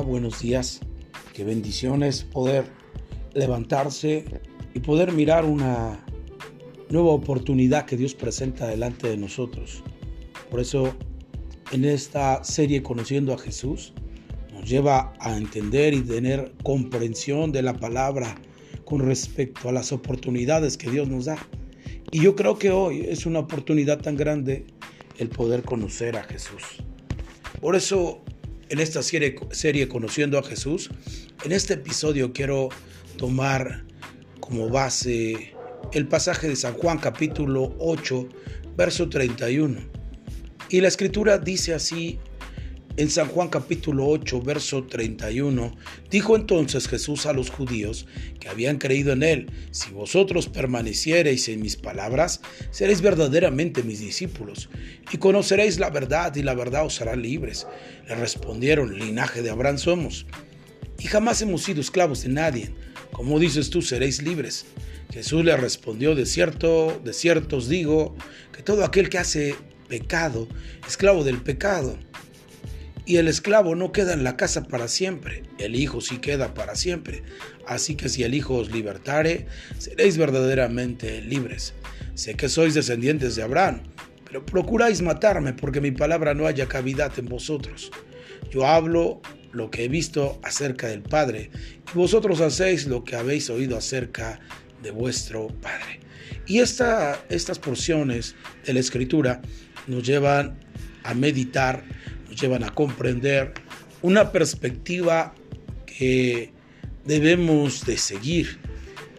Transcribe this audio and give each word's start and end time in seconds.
Buenos 0.00 0.40
días. 0.40 0.80
Qué 1.34 1.44
bendiciones 1.44 2.24
poder 2.24 2.64
levantarse 3.34 4.24
y 4.72 4.80
poder 4.80 5.12
mirar 5.12 5.44
una 5.44 6.02
nueva 6.88 7.10
oportunidad 7.10 7.84
que 7.84 7.98
Dios 7.98 8.14
presenta 8.14 8.66
delante 8.66 9.08
de 9.08 9.18
nosotros. 9.18 9.82
Por 10.50 10.60
eso, 10.60 10.94
en 11.72 11.84
esta 11.84 12.42
serie 12.42 12.82
Conociendo 12.82 13.34
a 13.34 13.38
Jesús, 13.38 13.92
nos 14.54 14.66
lleva 14.68 15.12
a 15.20 15.36
entender 15.36 15.92
y 15.92 16.00
tener 16.00 16.54
comprensión 16.62 17.52
de 17.52 17.60
la 17.60 17.74
palabra 17.74 18.34
con 18.86 19.00
respecto 19.00 19.68
a 19.68 19.72
las 19.72 19.92
oportunidades 19.92 20.78
que 20.78 20.90
Dios 20.90 21.08
nos 21.08 21.26
da. 21.26 21.36
Y 22.10 22.22
yo 22.22 22.34
creo 22.34 22.58
que 22.58 22.70
hoy 22.70 23.02
es 23.02 23.26
una 23.26 23.40
oportunidad 23.40 24.00
tan 24.00 24.16
grande 24.16 24.64
el 25.18 25.28
poder 25.28 25.62
conocer 25.62 26.16
a 26.16 26.24
Jesús. 26.24 26.62
Por 27.60 27.76
eso 27.76 28.24
en 28.72 28.80
esta 28.80 29.02
serie, 29.02 29.36
serie 29.50 29.86
Conociendo 29.86 30.38
a 30.38 30.42
Jesús, 30.42 30.88
en 31.44 31.52
este 31.52 31.74
episodio 31.74 32.32
quiero 32.32 32.70
tomar 33.18 33.84
como 34.40 34.70
base 34.70 35.52
el 35.92 36.08
pasaje 36.08 36.48
de 36.48 36.56
San 36.56 36.72
Juan 36.72 36.96
capítulo 36.96 37.76
8, 37.78 38.28
verso 38.74 39.10
31. 39.10 39.78
Y 40.70 40.80
la 40.80 40.88
escritura 40.88 41.36
dice 41.36 41.74
así 41.74 42.18
en 42.96 43.08
San 43.08 43.28
Juan 43.28 43.48
capítulo 43.48 44.06
8, 44.06 44.42
verso 44.42 44.84
31, 44.84 45.74
dijo 46.10 46.36
entonces 46.36 46.88
Jesús 46.88 47.24
a 47.26 47.32
los 47.32 47.50
judíos 47.50 48.06
que 48.38 48.48
habían 48.48 48.78
creído 48.78 49.12
en 49.12 49.22
él, 49.22 49.50
si 49.70 49.90
vosotros 49.90 50.48
permaneciereis 50.48 51.48
en 51.48 51.62
mis 51.62 51.76
palabras, 51.76 52.40
seréis 52.70 53.00
verdaderamente 53.00 53.82
mis 53.82 54.00
discípulos, 54.00 54.68
y 55.10 55.16
conoceréis 55.16 55.78
la 55.78 55.90
verdad, 55.90 56.34
y 56.36 56.42
la 56.42 56.54
verdad 56.54 56.84
os 56.84 57.00
hará 57.00 57.16
libres. 57.16 57.66
Le 58.06 58.14
respondieron, 58.14 58.98
linaje 58.98 59.42
de 59.42 59.50
Abraham 59.50 59.78
somos, 59.78 60.26
y 60.98 61.06
jamás 61.06 61.40
hemos 61.40 61.62
sido 61.62 61.80
esclavos 61.80 62.22
de 62.22 62.28
nadie. 62.28 62.74
Como 63.10 63.38
dices 63.38 63.70
tú, 63.70 63.82
seréis 63.82 64.22
libres. 64.22 64.66
Jesús 65.12 65.44
le 65.44 65.56
respondió, 65.56 66.14
de 66.14 66.26
cierto, 66.26 67.00
de 67.04 67.12
cierto 67.12 67.56
os 67.56 67.68
digo, 67.68 68.16
que 68.54 68.62
todo 68.62 68.84
aquel 68.84 69.08
que 69.08 69.18
hace 69.18 69.54
pecado, 69.88 70.48
esclavo 70.86 71.24
del 71.24 71.38
pecado, 71.42 71.98
y 73.04 73.16
el 73.16 73.28
esclavo 73.28 73.74
no 73.74 73.92
queda 73.92 74.12
en 74.12 74.24
la 74.24 74.36
casa 74.36 74.64
para 74.64 74.88
siempre, 74.88 75.42
el 75.58 75.74
Hijo 75.74 76.00
sí 76.00 76.18
queda 76.18 76.54
para 76.54 76.74
siempre. 76.74 77.22
Así 77.66 77.96
que 77.96 78.08
si 78.08 78.22
el 78.22 78.34
Hijo 78.34 78.54
os 78.54 78.70
libertare, 78.70 79.46
seréis 79.78 80.16
verdaderamente 80.16 81.20
libres. 81.22 81.74
Sé 82.14 82.34
que 82.34 82.48
sois 82.48 82.74
descendientes 82.74 83.34
de 83.34 83.42
Abraham, 83.42 83.82
pero 84.24 84.44
procuráis 84.44 85.02
matarme 85.02 85.52
porque 85.52 85.80
mi 85.80 85.90
palabra 85.90 86.34
no 86.34 86.46
haya 86.46 86.68
cavidad 86.68 87.12
en 87.18 87.26
vosotros. 87.26 87.90
Yo 88.50 88.66
hablo 88.66 89.20
lo 89.52 89.70
que 89.70 89.84
he 89.84 89.88
visto 89.88 90.38
acerca 90.42 90.88
del 90.88 91.02
Padre, 91.02 91.50
y 91.92 91.96
vosotros 91.96 92.40
hacéis 92.40 92.86
lo 92.86 93.04
que 93.04 93.16
habéis 93.16 93.50
oído 93.50 93.76
acerca 93.76 94.40
de 94.82 94.90
vuestro 94.90 95.48
Padre. 95.48 96.00
Y 96.46 96.60
esta, 96.60 97.24
estas 97.28 97.58
porciones 97.58 98.34
de 98.64 98.74
la 98.74 98.80
Escritura 98.80 99.42
nos 99.86 100.02
llevan 100.02 100.58
a 101.04 101.14
meditar 101.14 101.84
llevan 102.40 102.64
a 102.64 102.74
comprender 102.74 103.52
una 104.02 104.32
perspectiva 104.32 105.34
que 105.86 106.50
debemos 107.04 107.84
de 107.86 107.96
seguir 107.96 108.58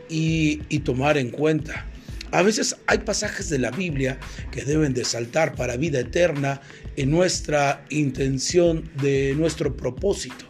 y, 0.09 0.61
y 0.69 0.79
tomar 0.79 1.17
en 1.17 1.29
cuenta. 1.29 1.85
A 2.31 2.41
veces 2.41 2.75
hay 2.87 2.99
pasajes 2.99 3.49
de 3.49 3.59
la 3.59 3.71
Biblia 3.71 4.19
que 4.51 4.63
deben 4.63 4.93
de 4.93 5.05
saltar 5.05 5.55
para 5.55 5.77
vida 5.77 5.99
eterna 5.99 6.61
en 6.95 7.11
nuestra 7.11 7.85
intención 7.89 8.89
de 9.01 9.35
nuestro 9.35 9.77
propósito. 9.77 10.45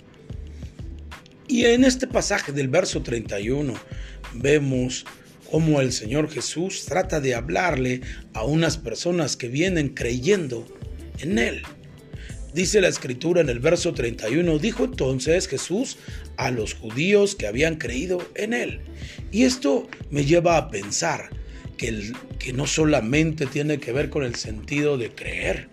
Y 1.48 1.66
en 1.66 1.84
este 1.84 2.08
pasaje 2.08 2.52
del 2.52 2.70
verso 2.70 3.02
31 3.02 3.74
vemos 4.34 5.06
cómo 5.52 5.82
el 5.82 5.92
Señor 5.92 6.32
Jesús 6.32 6.86
trata 6.86 7.20
de 7.20 7.36
hablarle 7.36 8.02
a 8.34 8.44
unas 8.44 8.78
personas 8.78 9.38
que 9.38 9.50
vienen 9.50 9.90
creyendo 9.90 10.66
en 11.20 11.38
Él. 11.38 11.64
Dice 12.54 12.82
la 12.82 12.88
escritura 12.88 13.42
en 13.42 13.50
el 13.50 13.60
verso 13.60 13.94
31, 13.94 14.60
dijo 14.60 14.84
entonces 14.84 15.48
Jesús 15.48 15.98
a 16.38 16.52
los 16.52 16.76
judíos 16.76 17.36
que 17.36 17.48
habían 17.48 17.78
creído 17.78 18.22
en 18.36 18.54
él. 18.54 18.82
Y 19.32 19.44
esto 19.44 19.88
me 20.12 20.24
lleva 20.24 20.58
a 20.58 20.70
pensar 20.70 21.30
que, 21.78 22.14
que 22.38 22.54
no 22.54 22.68
solamente 22.68 23.48
tiene 23.48 23.80
que 23.80 23.92
ver 23.92 24.10
con 24.10 24.24
el 24.24 24.36
sentido 24.36 24.98
de 24.98 25.10
creer, 25.10 25.70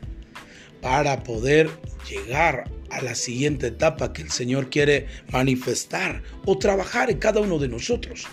para 0.80 1.22
poder 1.22 1.68
llegar 2.08 2.70
a 2.90 3.02
la 3.02 3.14
siguiente 3.14 3.68
etapa 3.68 4.12
que 4.12 4.22
el 4.22 4.30
Señor 4.30 4.70
quiere 4.70 5.06
manifestar 5.30 6.22
o 6.44 6.58
trabajar 6.58 7.10
en 7.10 7.18
cada 7.18 7.40
uno 7.40 7.58
de 7.58 7.68
nosotros. 7.68 8.26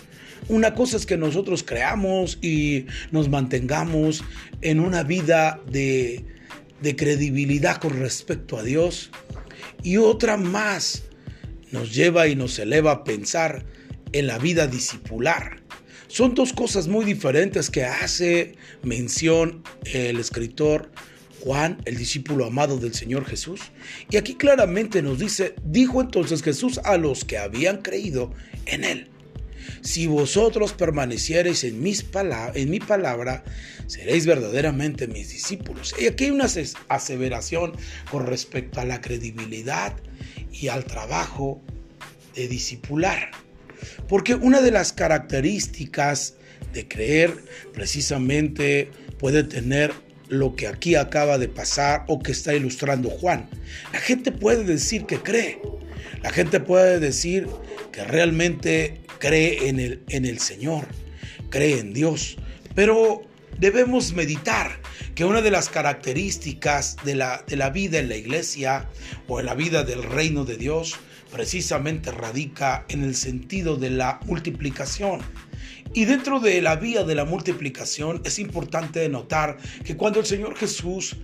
Una 0.48 0.74
cosa 0.74 0.96
es 0.96 1.04
que 1.04 1.16
nosotros 1.16 1.62
creamos 1.62 2.38
y 2.40 2.86
nos 3.10 3.28
mantengamos 3.28 4.24
en 4.62 4.80
una 4.80 5.02
vida 5.02 5.60
de 5.70 6.24
de 6.80 6.96
credibilidad 6.96 7.78
con 7.78 7.98
respecto 7.98 8.58
a 8.58 8.62
Dios 8.62 9.10
y 9.82 9.96
otra 9.96 10.36
más 10.36 11.04
nos 11.70 11.94
lleva 11.94 12.28
y 12.28 12.36
nos 12.36 12.58
eleva 12.58 12.92
a 12.92 13.04
pensar 13.04 13.64
en 14.12 14.26
la 14.26 14.38
vida 14.38 14.66
discipular. 14.66 15.62
Son 16.06 16.34
dos 16.34 16.52
cosas 16.52 16.88
muy 16.88 17.04
diferentes 17.04 17.70
que 17.70 17.84
hace 17.84 18.54
mención 18.82 19.62
el 19.84 20.18
escritor 20.18 20.90
Juan, 21.40 21.80
el 21.84 21.96
discípulo 21.96 22.46
amado 22.46 22.78
del 22.78 22.94
Señor 22.94 23.26
Jesús. 23.26 23.60
Y 24.10 24.16
aquí 24.16 24.34
claramente 24.34 25.02
nos 25.02 25.18
dice, 25.18 25.54
dijo 25.64 26.00
entonces 26.00 26.42
Jesús 26.42 26.80
a 26.84 26.96
los 26.96 27.24
que 27.24 27.38
habían 27.38 27.82
creído 27.82 28.32
en 28.66 28.84
él 28.84 29.10
si 29.80 30.06
vosotros 30.06 30.72
permaneciereis 30.72 31.64
en, 31.64 31.82
mis 31.82 32.06
en 32.54 32.70
mi 32.70 32.80
palabra, 32.80 33.44
seréis 33.86 34.26
verdaderamente 34.26 35.06
mis 35.06 35.30
discípulos. 35.30 35.94
Y 35.98 36.06
aquí 36.06 36.24
hay 36.24 36.30
una 36.30 36.46
aseveración 36.88 37.72
con 38.10 38.26
respecto 38.26 38.80
a 38.80 38.84
la 38.84 39.00
credibilidad 39.00 39.94
y 40.52 40.68
al 40.68 40.84
trabajo 40.84 41.62
de 42.34 42.48
discipular. 42.48 43.30
Porque 44.08 44.34
una 44.34 44.60
de 44.60 44.70
las 44.70 44.92
características 44.92 46.34
de 46.72 46.88
creer 46.88 47.34
precisamente 47.72 48.90
puede 49.18 49.44
tener 49.44 49.92
lo 50.28 50.54
que 50.56 50.66
aquí 50.66 50.94
acaba 50.94 51.38
de 51.38 51.48
pasar 51.48 52.04
o 52.06 52.18
que 52.18 52.32
está 52.32 52.54
ilustrando 52.54 53.10
Juan. 53.10 53.48
La 53.92 54.00
gente 54.00 54.32
puede 54.32 54.64
decir 54.64 55.06
que 55.06 55.20
cree. 55.20 55.60
La 56.22 56.30
gente 56.30 56.60
puede 56.60 57.00
decir 57.00 57.46
que 57.92 58.04
realmente 58.04 59.00
cree 59.18 59.68
en 59.68 59.80
el, 59.80 60.02
en 60.08 60.24
el 60.24 60.38
Señor, 60.38 60.86
cree 61.50 61.78
en 61.78 61.92
Dios. 61.92 62.36
Pero 62.74 63.22
debemos 63.58 64.12
meditar 64.12 64.80
que 65.14 65.24
una 65.24 65.42
de 65.42 65.50
las 65.50 65.68
características 65.68 66.96
de 67.04 67.14
la, 67.14 67.44
de 67.46 67.56
la 67.56 67.70
vida 67.70 67.98
en 67.98 68.08
la 68.08 68.16
iglesia 68.16 68.88
o 69.26 69.40
en 69.40 69.46
la 69.46 69.54
vida 69.54 69.84
del 69.84 70.02
reino 70.02 70.44
de 70.44 70.56
Dios 70.56 70.96
precisamente 71.32 72.10
radica 72.10 72.86
en 72.88 73.02
el 73.02 73.14
sentido 73.14 73.76
de 73.76 73.90
la 73.90 74.20
multiplicación. 74.26 75.20
Y 75.94 76.04
dentro 76.04 76.38
de 76.40 76.60
la 76.60 76.76
vía 76.76 77.02
de 77.04 77.14
la 77.14 77.24
multiplicación 77.24 78.20
es 78.24 78.38
importante 78.38 79.08
notar 79.08 79.56
que 79.84 79.96
cuando 79.96 80.20
el 80.20 80.26
Señor 80.26 80.56
Jesús 80.56 81.16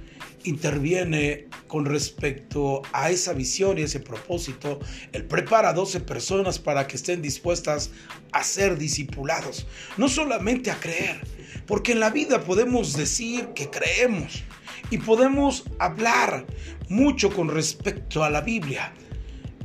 interviene 0.45 1.49
con 1.67 1.85
respecto 1.85 2.83
a 2.93 3.11
esa 3.11 3.33
visión 3.33 3.79
y 3.79 3.83
ese 3.83 4.01
propósito. 4.01 4.79
Él 5.13 5.25
prepara 5.25 5.71
a 5.71 5.73
12 5.73 6.01
personas 6.01 6.59
para 6.59 6.87
que 6.87 6.97
estén 6.97 7.21
dispuestas 7.21 7.91
a 8.33 8.45
ser 8.45 8.79
discipulados, 8.79 9.67
no 9.97 10.09
solamente 10.09 10.71
a 10.71 10.79
creer, 10.79 11.21
porque 11.67 11.93
en 11.93 12.01
la 12.01 12.11
vida 12.11 12.45
podemos 12.45 12.97
decir 12.97 13.49
que 13.55 13.71
creemos 13.71 14.45
y 14.91 14.99
podemos 14.99 15.65
hablar 15.79 16.47
mucho 16.89 17.33
con 17.33 17.49
respecto 17.49 18.23
a 18.23 18.31
la 18.31 18.41
Biblia. 18.41 18.93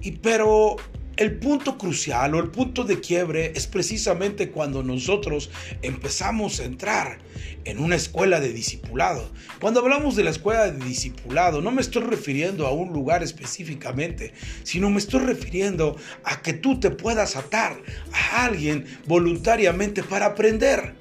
Y 0.02 0.14
pero 0.14 0.78
el 1.20 1.38
punto 1.38 1.78
crucial 1.78 2.34
o 2.34 2.40
el 2.40 2.50
punto 2.50 2.86
de 2.86 3.02
quiebre 3.02 3.52
es 3.54 3.68
precisamente 3.68 4.52
cuando 4.52 4.84
nosotros 4.84 5.52
empezamos 5.82 6.62
a 6.62 6.64
entrar 6.64 7.20
en 7.66 7.80
una 7.80 7.98
escuela 7.98 8.40
de 8.40 8.54
discipulado. 8.54 9.30
Cuando 9.60 9.82
hablamos 9.82 10.16
de 10.16 10.24
la 10.24 10.30
escuela 10.30 10.72
de 10.72 10.86
discipulado, 10.86 11.62
no 11.62 11.72
me 11.72 11.82
estoy 11.82 12.04
refiriendo 12.04 12.66
a 12.66 12.72
un 12.72 12.94
lugar 12.94 13.22
específicamente, 13.22 14.32
sino 14.64 14.90
me 14.90 15.00
estoy 15.00 15.20
refiriendo 15.20 15.98
a 16.24 16.42
que 16.42 16.54
tú 16.54 16.80
te 16.80 16.90
puedas 16.90 17.36
atar 17.36 17.76
a 18.14 18.46
alguien 18.46 18.86
voluntariamente 19.06 20.04
para 20.04 20.28
aprender. 20.28 20.96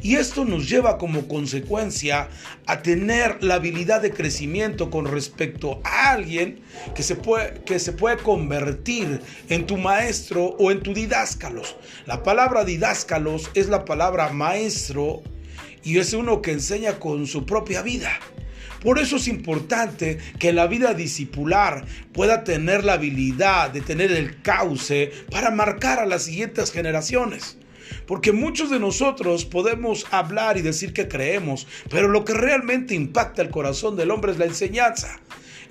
Y 0.00 0.14
esto 0.14 0.44
nos 0.44 0.68
lleva 0.68 0.96
como 0.96 1.26
consecuencia 1.26 2.28
a 2.66 2.82
tener 2.82 3.42
la 3.42 3.54
habilidad 3.54 4.00
de 4.00 4.12
crecimiento 4.12 4.90
con 4.90 5.06
respecto 5.06 5.80
a 5.82 6.12
alguien 6.12 6.60
que 6.94 7.02
se 7.02 7.16
puede, 7.16 7.60
que 7.64 7.80
se 7.80 7.92
puede 7.92 8.16
convertir 8.18 9.20
en 9.48 9.66
tu 9.66 9.76
maestro 9.76 10.54
o 10.58 10.70
en 10.70 10.82
tu 10.82 10.94
didáscalos. 10.94 11.74
La 12.06 12.22
palabra 12.22 12.64
didáscalos 12.64 13.50
es 13.54 13.68
la 13.68 13.84
palabra 13.84 14.30
maestro 14.30 15.22
y 15.82 15.98
es 15.98 16.12
uno 16.12 16.42
que 16.42 16.52
enseña 16.52 17.00
con 17.00 17.26
su 17.26 17.44
propia 17.44 17.82
vida. 17.82 18.12
Por 18.80 19.00
eso 19.00 19.16
es 19.16 19.26
importante 19.26 20.18
que 20.38 20.52
la 20.52 20.68
vida 20.68 20.94
discipular 20.94 21.84
pueda 22.12 22.44
tener 22.44 22.84
la 22.84 22.92
habilidad 22.92 23.70
de 23.70 23.80
tener 23.80 24.12
el 24.12 24.40
cauce 24.42 25.10
para 25.30 25.50
marcar 25.50 25.98
a 25.98 26.06
las 26.06 26.22
siguientes 26.22 26.70
generaciones. 26.70 27.57
Porque 28.06 28.32
muchos 28.32 28.70
de 28.70 28.78
nosotros 28.78 29.44
podemos 29.44 30.06
hablar 30.10 30.56
y 30.56 30.62
decir 30.62 30.92
que 30.92 31.08
creemos, 31.08 31.66
pero 31.90 32.08
lo 32.08 32.24
que 32.24 32.34
realmente 32.34 32.94
impacta 32.94 33.42
el 33.42 33.50
corazón 33.50 33.96
del 33.96 34.10
hombre 34.10 34.32
es 34.32 34.38
la 34.38 34.46
enseñanza. 34.46 35.20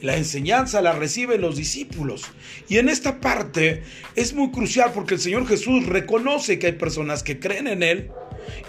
La 0.02 0.16
enseñanza 0.16 0.82
la 0.82 0.94
reciben 0.94 1.42
los 1.42 1.56
discípulos. 1.56 2.26
Y 2.70 2.78
en 2.78 2.88
esta 2.90 3.20
parte 3.20 3.84
es 4.16 4.34
muy 4.34 4.52
crucial 4.52 4.92
porque 4.94 5.16
el 5.16 5.20
Señor 5.20 5.48
Jesús 5.48 5.86
reconoce 5.88 6.60
que 6.60 6.68
hay 6.68 6.74
personas 6.74 7.24
que 7.24 7.40
creen 7.40 7.68
en 7.68 7.82
Él 7.82 8.12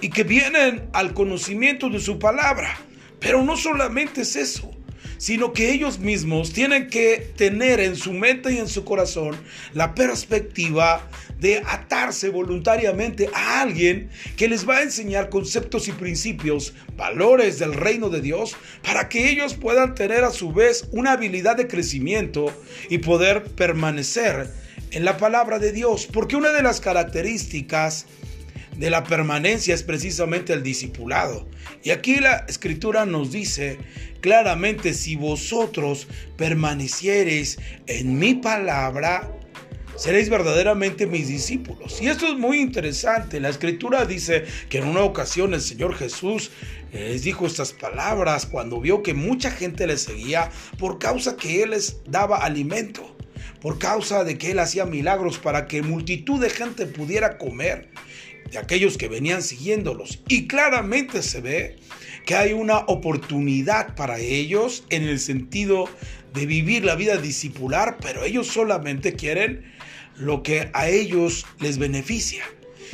y 0.00 0.08
que 0.08 0.24
vienen 0.24 0.88
al 0.92 1.12
conocimiento 1.12 1.90
de 1.90 2.00
su 2.00 2.18
palabra. 2.18 2.78
Pero 3.20 3.42
no 3.42 3.56
solamente 3.56 4.22
es 4.22 4.36
eso 4.36 4.77
sino 5.18 5.52
que 5.52 5.72
ellos 5.72 5.98
mismos 5.98 6.52
tienen 6.52 6.88
que 6.88 7.32
tener 7.36 7.80
en 7.80 7.96
su 7.96 8.12
mente 8.12 8.52
y 8.52 8.58
en 8.58 8.68
su 8.68 8.84
corazón 8.84 9.36
la 9.74 9.94
perspectiva 9.94 11.08
de 11.38 11.62
atarse 11.66 12.30
voluntariamente 12.30 13.28
a 13.32 13.60
alguien 13.60 14.10
que 14.36 14.48
les 14.48 14.68
va 14.68 14.78
a 14.78 14.82
enseñar 14.82 15.28
conceptos 15.28 15.88
y 15.88 15.92
principios, 15.92 16.74
valores 16.96 17.58
del 17.58 17.74
reino 17.74 18.08
de 18.08 18.20
Dios, 18.20 18.56
para 18.82 19.08
que 19.08 19.30
ellos 19.30 19.54
puedan 19.54 19.94
tener 19.94 20.24
a 20.24 20.32
su 20.32 20.52
vez 20.52 20.88
una 20.90 21.12
habilidad 21.12 21.56
de 21.56 21.68
crecimiento 21.68 22.52
y 22.88 22.98
poder 22.98 23.44
permanecer 23.44 24.50
en 24.90 25.04
la 25.04 25.16
palabra 25.16 25.58
de 25.58 25.72
Dios. 25.72 26.08
Porque 26.12 26.36
una 26.36 26.50
de 26.50 26.62
las 26.62 26.80
características 26.80 28.06
de 28.78 28.90
la 28.90 29.02
permanencia 29.04 29.74
es 29.74 29.82
precisamente 29.82 30.52
el 30.52 30.62
discipulado. 30.62 31.48
Y 31.82 31.90
aquí 31.90 32.16
la 32.16 32.44
escritura 32.48 33.04
nos 33.04 33.32
dice 33.32 33.78
claramente, 34.20 34.94
si 34.94 35.16
vosotros 35.16 36.06
permaneciereis 36.36 37.58
en 37.86 38.18
mi 38.18 38.34
palabra, 38.34 39.30
seréis 39.96 40.30
verdaderamente 40.30 41.08
mis 41.08 41.26
discípulos. 41.26 42.00
Y 42.00 42.06
esto 42.06 42.28
es 42.28 42.38
muy 42.38 42.60
interesante. 42.60 43.40
La 43.40 43.48
escritura 43.48 44.04
dice 44.04 44.44
que 44.68 44.78
en 44.78 44.86
una 44.86 45.02
ocasión 45.02 45.54
el 45.54 45.60
Señor 45.60 45.96
Jesús 45.96 46.52
les 46.92 47.24
dijo 47.24 47.46
estas 47.46 47.72
palabras 47.72 48.46
cuando 48.46 48.80
vio 48.80 49.02
que 49.02 49.12
mucha 49.12 49.50
gente 49.50 49.88
le 49.88 49.98
seguía 49.98 50.50
por 50.78 51.00
causa 51.00 51.36
que 51.36 51.64
Él 51.64 51.70
les 51.70 51.96
daba 52.06 52.38
alimento, 52.38 53.16
por 53.60 53.80
causa 53.80 54.22
de 54.22 54.38
que 54.38 54.52
Él 54.52 54.60
hacía 54.60 54.86
milagros 54.86 55.38
para 55.38 55.66
que 55.66 55.82
multitud 55.82 56.40
de 56.40 56.48
gente 56.48 56.86
pudiera 56.86 57.38
comer 57.38 57.88
de 58.50 58.58
aquellos 58.58 58.98
que 58.98 59.08
venían 59.08 59.42
siguiéndolos. 59.42 60.20
Y 60.28 60.46
claramente 60.46 61.22
se 61.22 61.40
ve 61.40 61.76
que 62.24 62.34
hay 62.34 62.52
una 62.52 62.78
oportunidad 62.78 63.94
para 63.94 64.18
ellos 64.18 64.84
en 64.90 65.04
el 65.04 65.18
sentido 65.18 65.88
de 66.34 66.46
vivir 66.46 66.84
la 66.84 66.94
vida 66.94 67.16
discipular, 67.16 67.98
pero 68.00 68.24
ellos 68.24 68.46
solamente 68.48 69.14
quieren 69.14 69.64
lo 70.16 70.42
que 70.42 70.70
a 70.74 70.88
ellos 70.88 71.46
les 71.60 71.78
beneficia. 71.78 72.44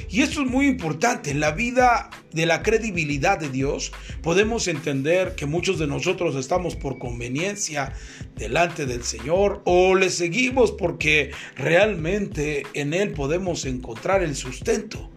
Y 0.09 0.23
esto 0.23 0.43
es 0.43 0.51
muy 0.51 0.67
importante. 0.67 1.31
En 1.31 1.41
la 1.41 1.53
vida 1.53 2.11
de 2.33 2.47
la 2.47 2.62
credibilidad 2.62 3.39
de 3.39 3.49
Dios 3.49 3.93
podemos 4.23 4.69
entender 4.69 5.35
que 5.35 5.47
muchos 5.47 5.79
de 5.79 5.87
nosotros 5.87 6.35
estamos 6.37 6.77
por 6.77 6.99
conveniencia 6.99 7.93
delante 8.37 8.87
del 8.87 9.05
Señor 9.05 9.62
o 9.65 9.95
le 9.95 10.11
seguimos 10.11 10.73
porque 10.73 11.31
realmente 11.57 12.65
en 12.75 12.93
Él 12.93 13.12
podemos 13.12 13.65
encontrar 13.65 14.23
el 14.23 14.35
sustento 14.35 15.11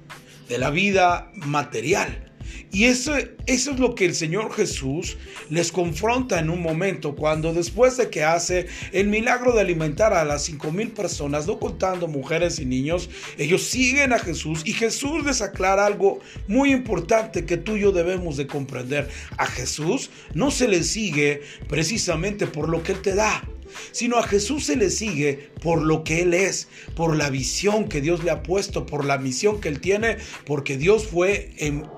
de 0.50 0.58
la 0.58 0.70
vida 0.70 1.32
material. 1.36 2.24
Y 2.72 2.86
eso, 2.86 3.16
eso 3.46 3.72
es 3.72 3.80
lo 3.80 3.96
que 3.96 4.06
el 4.06 4.14
Señor 4.14 4.54
Jesús 4.54 5.18
les 5.50 5.72
confronta 5.72 6.40
en 6.40 6.50
un 6.50 6.62
momento 6.62 7.16
cuando 7.16 7.54
después 7.54 7.98
de 7.98 8.10
que 8.10 8.24
hace 8.24 8.68
el 8.92 9.08
milagro 9.08 9.54
de 9.54 9.62
alimentar 9.62 10.14
a 10.14 10.26
las 10.26 10.44
cinco 10.44 10.72
mil 10.72 10.90
personas, 10.92 11.48
no 11.48 11.60
contando 11.60 12.08
mujeres 12.08 12.60
y 12.60 12.66
niños, 12.66 13.10
ellos 13.38 13.64
siguen 13.64 14.12
a 14.12 14.20
Jesús 14.20 14.62
y 14.66 14.74
Jesús 14.74 15.26
les 15.26 15.42
aclara 15.42 15.86
algo 15.86 16.20
muy 16.48 16.72
importante 16.72 17.46
que 17.46 17.58
tú 17.58 17.78
y 17.78 17.82
yo 17.82 17.92
debemos 17.92 18.38
de 18.38 18.48
comprender. 18.48 19.10
A 19.38 19.46
Jesús 19.46 20.10
no 20.34 20.52
se 20.52 20.68
le 20.68 20.84
sigue 20.84 21.42
precisamente 21.70 22.48
por 22.48 22.70
lo 22.70 22.84
que 22.84 22.94
Él 22.94 23.02
te 23.02 23.16
da 23.16 23.44
sino 23.92 24.18
a 24.18 24.24
Jesús 24.24 24.66
se 24.66 24.76
le 24.76 24.90
sigue 24.90 25.50
por 25.62 25.82
lo 25.82 26.04
que 26.04 26.22
Él 26.22 26.34
es, 26.34 26.68
por 26.96 27.16
la 27.16 27.30
visión 27.30 27.88
que 27.88 28.02
Dios 28.02 28.24
le 28.24 28.32
ha 28.32 28.44
puesto, 28.44 28.86
por 28.86 29.06
la 29.06 29.18
misión 29.18 29.62
que 29.62 29.70
Él 29.70 29.82
tiene, 29.82 30.18
porque 30.46 30.78
Dios 30.78 31.08
fue, 31.08 31.52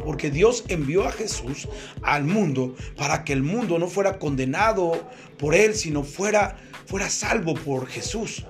porque 0.06 0.32
Dios 0.32 0.66
envió 0.68 1.08
a 1.08 1.12
Jesús 1.12 1.68
al 2.02 2.26
mundo 2.26 2.76
para 2.96 3.24
que 3.24 3.34
el 3.34 3.44
mundo 3.44 3.80
no 3.80 3.88
fuera 3.88 4.20
condenado 4.20 5.10
por 5.38 5.56
Él, 5.56 5.76
sino 5.76 6.04
fuera 6.04 6.58
fuera 6.90 7.08
salvo 7.08 7.54
por 7.54 7.88
Jesús. 7.88 8.44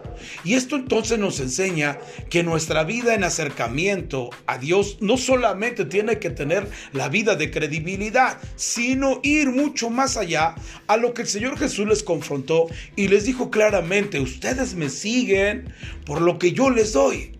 Y 0.43 0.55
esto 0.55 0.75
entonces 0.75 1.19
nos 1.19 1.39
enseña 1.39 1.97
que 2.29 2.43
nuestra 2.43 2.83
vida 2.83 3.13
en 3.13 3.23
acercamiento 3.23 4.29
a 4.45 4.57
Dios 4.57 4.97
no 5.01 5.17
solamente 5.17 5.85
tiene 5.85 6.19
que 6.19 6.29
tener 6.29 6.67
la 6.93 7.09
vida 7.09 7.35
de 7.35 7.51
credibilidad, 7.51 8.37
sino 8.55 9.19
ir 9.23 9.49
mucho 9.49 9.89
más 9.89 10.17
allá 10.17 10.55
a 10.87 10.97
lo 10.97 11.13
que 11.13 11.23
el 11.23 11.27
Señor 11.27 11.57
Jesús 11.57 11.87
les 11.87 12.03
confrontó 12.03 12.67
y 12.95 13.07
les 13.07 13.25
dijo 13.25 13.49
claramente, 13.51 14.19
ustedes 14.19 14.75
me 14.75 14.89
siguen 14.89 15.73
por 16.05 16.21
lo 16.21 16.39
que 16.39 16.51
yo 16.51 16.69
les 16.69 16.93
doy. 16.93 17.37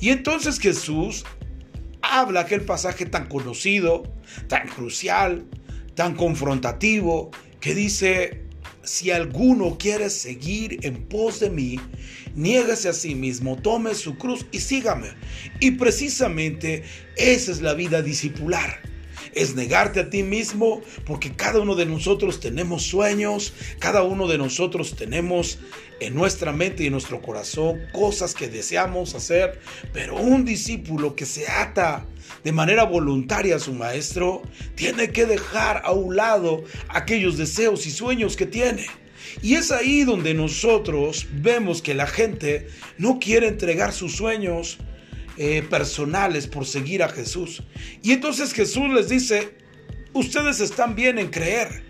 Y 0.00 0.10
entonces 0.10 0.58
Jesús 0.58 1.24
habla 2.02 2.40
aquel 2.40 2.62
pasaje 2.62 3.06
tan 3.06 3.26
conocido, 3.28 4.04
tan 4.48 4.68
crucial, 4.68 5.46
tan 5.94 6.14
confrontativo, 6.14 7.30
que 7.60 7.74
dice, 7.74 8.45
si 8.86 9.10
alguno 9.10 9.76
quiere 9.78 10.08
seguir 10.08 10.78
en 10.82 11.04
pos 11.08 11.40
de 11.40 11.50
mí, 11.50 11.78
niégase 12.34 12.88
a 12.88 12.92
sí 12.92 13.14
mismo, 13.14 13.56
tome 13.56 13.94
su 13.94 14.16
cruz 14.16 14.46
y 14.52 14.60
sígame. 14.60 15.08
Y 15.60 15.72
precisamente 15.72 16.84
esa 17.16 17.52
es 17.52 17.60
la 17.60 17.74
vida 17.74 18.00
discipular. 18.00 18.80
Es 19.36 19.54
negarte 19.54 20.00
a 20.00 20.08
ti 20.08 20.22
mismo 20.22 20.80
porque 21.04 21.30
cada 21.30 21.60
uno 21.60 21.74
de 21.74 21.84
nosotros 21.84 22.40
tenemos 22.40 22.84
sueños, 22.84 23.52
cada 23.78 24.02
uno 24.02 24.26
de 24.28 24.38
nosotros 24.38 24.96
tenemos 24.96 25.58
en 26.00 26.14
nuestra 26.14 26.52
mente 26.52 26.82
y 26.82 26.86
en 26.86 26.92
nuestro 26.92 27.20
corazón 27.20 27.82
cosas 27.92 28.34
que 28.34 28.48
deseamos 28.48 29.14
hacer, 29.14 29.60
pero 29.92 30.16
un 30.16 30.46
discípulo 30.46 31.14
que 31.14 31.26
se 31.26 31.46
ata 31.46 32.06
de 32.44 32.52
manera 32.52 32.84
voluntaria 32.84 33.56
a 33.56 33.60
su 33.60 33.74
maestro 33.74 34.40
tiene 34.74 35.10
que 35.10 35.26
dejar 35.26 35.82
a 35.84 35.92
un 35.92 36.16
lado 36.16 36.64
aquellos 36.88 37.36
deseos 37.36 37.86
y 37.86 37.90
sueños 37.90 38.36
que 38.36 38.46
tiene. 38.46 38.86
Y 39.42 39.56
es 39.56 39.70
ahí 39.70 40.04
donde 40.04 40.32
nosotros 40.32 41.26
vemos 41.30 41.82
que 41.82 41.92
la 41.92 42.06
gente 42.06 42.68
no 42.96 43.18
quiere 43.18 43.48
entregar 43.48 43.92
sus 43.92 44.16
sueños 44.16 44.78
eh, 45.38 45.62
personales 45.68 46.46
por 46.46 46.64
seguir 46.64 47.02
a 47.02 47.10
Jesús. 47.10 47.62
Y 48.02 48.12
entonces 48.12 48.54
Jesús 48.54 48.88
les 48.88 49.10
dice, 49.10 49.54
ustedes 50.14 50.60
están 50.60 50.94
bien 50.94 51.18
en 51.18 51.28
creer, 51.28 51.84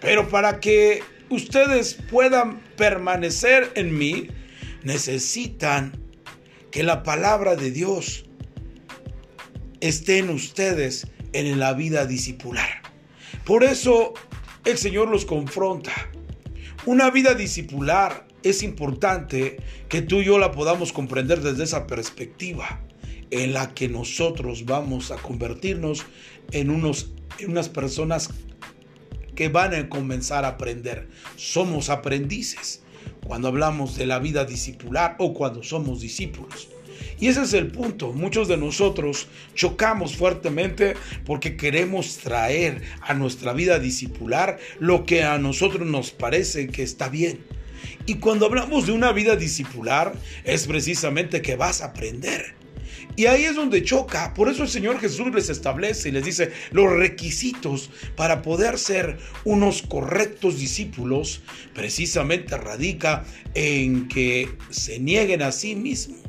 pero 0.00 0.28
para 0.28 0.60
que 0.60 1.02
ustedes 1.28 1.94
puedan 1.94 2.60
permanecer 2.76 3.72
en 3.74 3.98
mí, 3.98 4.28
necesitan 4.84 6.00
que 6.70 6.84
la 6.84 7.02
palabra 7.02 7.56
de 7.56 7.72
Dios 7.72 8.24
esté 9.80 10.18
en 10.18 10.30
ustedes 10.30 11.08
en 11.32 11.58
la 11.58 11.72
vida 11.72 12.06
discipular. 12.06 12.82
Por 13.44 13.64
eso 13.64 14.14
el 14.64 14.78
Señor 14.78 15.08
los 15.08 15.24
confronta. 15.24 15.92
Una 16.86 17.10
vida 17.10 17.34
discipular 17.34 18.28
es 18.44 18.62
importante 18.62 19.56
que 19.88 20.02
tú 20.02 20.20
y 20.20 20.26
yo 20.26 20.38
la 20.38 20.52
podamos 20.52 20.92
comprender 20.92 21.40
desde 21.40 21.64
esa 21.64 21.88
perspectiva 21.88 22.80
en 23.32 23.54
la 23.54 23.72
que 23.74 23.88
nosotros 23.88 24.66
vamos 24.66 25.10
a 25.10 25.16
convertirnos 25.16 26.04
en, 26.52 26.68
unos, 26.70 27.12
en 27.38 27.50
unas 27.50 27.70
personas 27.70 28.28
que 29.34 29.48
van 29.48 29.74
a 29.74 29.88
comenzar 29.88 30.44
a 30.44 30.48
aprender. 30.48 31.08
Somos 31.36 31.88
aprendices 31.88 32.82
cuando 33.26 33.48
hablamos 33.48 33.96
de 33.96 34.04
la 34.04 34.18
vida 34.18 34.44
discipular 34.44 35.16
o 35.18 35.32
cuando 35.32 35.62
somos 35.62 36.02
discípulos. 36.02 36.68
Y 37.18 37.28
ese 37.28 37.42
es 37.42 37.54
el 37.54 37.68
punto. 37.68 38.12
Muchos 38.12 38.48
de 38.48 38.58
nosotros 38.58 39.28
chocamos 39.54 40.14
fuertemente 40.14 40.94
porque 41.24 41.56
queremos 41.56 42.18
traer 42.18 42.82
a 43.00 43.14
nuestra 43.14 43.54
vida 43.54 43.78
discipular 43.78 44.58
lo 44.78 45.06
que 45.06 45.22
a 45.22 45.38
nosotros 45.38 45.86
nos 45.88 46.10
parece 46.10 46.68
que 46.68 46.82
está 46.82 47.08
bien. 47.08 47.40
Y 48.04 48.16
cuando 48.16 48.44
hablamos 48.44 48.86
de 48.86 48.92
una 48.92 49.10
vida 49.12 49.36
discipular 49.36 50.12
es 50.44 50.66
precisamente 50.66 51.40
que 51.40 51.56
vas 51.56 51.80
a 51.80 51.86
aprender. 51.86 52.61
Y 53.16 53.26
ahí 53.26 53.44
es 53.44 53.56
donde 53.56 53.82
choca. 53.82 54.32
Por 54.34 54.48
eso 54.48 54.62
el 54.62 54.68
Señor 54.68 54.98
Jesús 55.00 55.32
les 55.34 55.48
establece 55.48 56.08
y 56.08 56.12
les 56.12 56.24
dice 56.24 56.52
los 56.70 56.90
requisitos 56.90 57.90
para 58.16 58.42
poder 58.42 58.78
ser 58.78 59.18
unos 59.44 59.82
correctos 59.82 60.58
discípulos. 60.58 61.42
Precisamente 61.74 62.56
radica 62.56 63.24
en 63.54 64.08
que 64.08 64.48
se 64.70 64.98
nieguen 64.98 65.42
a 65.42 65.52
sí 65.52 65.74
mismos 65.74 66.20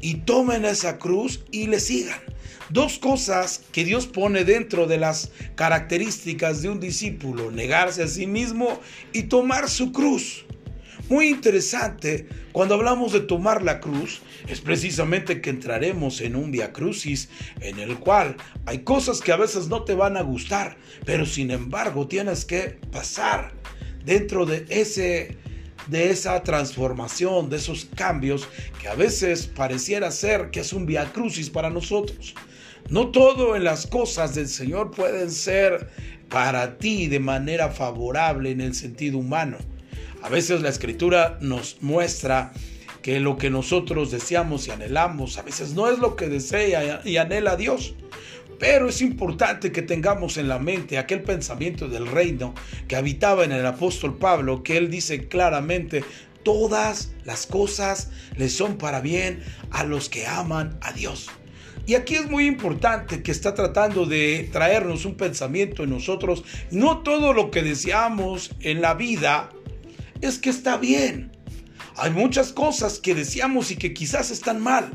y 0.00 0.14
tomen 0.16 0.64
esa 0.64 0.98
cruz 0.98 1.44
y 1.50 1.66
le 1.66 1.80
sigan. 1.80 2.20
dos 2.68 2.98
cosas 2.98 3.62
que 3.72 3.84
Dios 3.84 4.06
pone 4.06 4.44
dentro 4.44 4.86
de 4.86 4.98
las 4.98 5.30
características 5.54 6.62
de 6.62 6.68
un 6.68 6.80
discípulo, 6.80 7.50
negarse 7.50 8.02
a 8.02 8.08
sí 8.08 8.26
mismo 8.26 8.80
y 9.12 9.24
tomar 9.24 9.68
su 9.68 9.92
cruz. 9.92 10.45
Muy 11.08 11.28
interesante, 11.28 12.26
cuando 12.50 12.74
hablamos 12.74 13.12
de 13.12 13.20
tomar 13.20 13.62
la 13.62 13.78
cruz, 13.78 14.22
es 14.48 14.60
precisamente 14.60 15.40
que 15.40 15.50
entraremos 15.50 16.20
en 16.20 16.34
un 16.34 16.50
via 16.50 16.72
crucis 16.72 17.28
en 17.60 17.78
el 17.78 17.96
cual 17.98 18.36
hay 18.64 18.80
cosas 18.80 19.20
que 19.20 19.30
a 19.30 19.36
veces 19.36 19.68
no 19.68 19.84
te 19.84 19.94
van 19.94 20.16
a 20.16 20.22
gustar, 20.22 20.76
pero 21.04 21.24
sin 21.24 21.52
embargo 21.52 22.08
tienes 22.08 22.44
que 22.44 22.80
pasar 22.90 23.52
dentro 24.04 24.46
de 24.46 24.66
ese 24.68 25.38
de 25.86 26.10
esa 26.10 26.42
transformación, 26.42 27.50
de 27.50 27.58
esos 27.58 27.84
cambios 27.94 28.48
que 28.80 28.88
a 28.88 28.96
veces 28.96 29.46
pareciera 29.46 30.10
ser 30.10 30.50
que 30.50 30.58
es 30.58 30.72
un 30.72 30.86
via 30.86 31.12
crucis 31.12 31.50
para 31.50 31.70
nosotros. 31.70 32.34
No 32.90 33.12
todo 33.12 33.54
en 33.54 33.62
las 33.62 33.86
cosas 33.86 34.34
del 34.34 34.48
Señor 34.48 34.90
pueden 34.90 35.30
ser 35.30 35.88
para 36.28 36.78
ti 36.78 37.06
de 37.06 37.20
manera 37.20 37.70
favorable 37.70 38.50
en 38.50 38.60
el 38.60 38.74
sentido 38.74 39.18
humano. 39.18 39.58
A 40.22 40.28
veces 40.28 40.60
la 40.62 40.68
escritura 40.68 41.38
nos 41.40 41.78
muestra 41.80 42.52
que 43.02 43.20
lo 43.20 43.38
que 43.38 43.50
nosotros 43.50 44.10
deseamos 44.10 44.66
y 44.66 44.72
anhelamos 44.72 45.38
a 45.38 45.42
veces 45.42 45.74
no 45.74 45.88
es 45.88 46.00
lo 46.00 46.16
que 46.16 46.28
desea 46.28 47.00
y 47.04 47.16
anhela 47.18 47.54
Dios. 47.54 47.94
Pero 48.58 48.88
es 48.88 49.02
importante 49.02 49.70
que 49.70 49.82
tengamos 49.82 50.38
en 50.38 50.48
la 50.48 50.58
mente 50.58 50.98
aquel 50.98 51.22
pensamiento 51.22 51.88
del 51.88 52.06
reino 52.06 52.54
que 52.88 52.96
habitaba 52.96 53.44
en 53.44 53.52
el 53.52 53.64
apóstol 53.66 54.16
Pablo, 54.16 54.62
que 54.62 54.76
él 54.76 54.90
dice 54.90 55.28
claramente, 55.28 56.02
todas 56.42 57.12
las 57.24 57.46
cosas 57.46 58.10
le 58.36 58.48
son 58.48 58.78
para 58.78 59.00
bien 59.00 59.42
a 59.70 59.84
los 59.84 60.08
que 60.08 60.26
aman 60.26 60.78
a 60.80 60.92
Dios. 60.92 61.28
Y 61.86 61.94
aquí 61.94 62.16
es 62.16 62.28
muy 62.28 62.46
importante 62.46 63.22
que 63.22 63.30
está 63.30 63.54
tratando 63.54 64.06
de 64.06 64.48
traernos 64.50 65.04
un 65.04 65.16
pensamiento 65.16 65.84
en 65.84 65.90
nosotros. 65.90 66.42
No 66.72 66.98
todo 66.98 67.32
lo 67.32 67.52
que 67.52 67.62
deseamos 67.62 68.50
en 68.60 68.80
la 68.80 68.94
vida 68.94 69.50
es 70.20 70.38
que 70.38 70.50
está 70.50 70.76
bien. 70.76 71.32
Hay 71.96 72.10
muchas 72.10 72.52
cosas 72.52 72.98
que 72.98 73.14
deseamos 73.14 73.70
y 73.70 73.76
que 73.76 73.94
quizás 73.94 74.30
están 74.30 74.60
mal. 74.60 74.92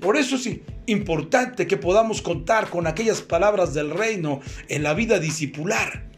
Por 0.00 0.16
eso 0.16 0.36
es 0.36 0.48
importante 0.86 1.66
que 1.66 1.76
podamos 1.76 2.22
contar 2.22 2.68
con 2.68 2.86
aquellas 2.86 3.20
palabras 3.20 3.74
del 3.74 3.90
reino 3.90 4.40
en 4.68 4.82
la 4.82 4.94
vida 4.94 5.18
discipular. 5.18 6.08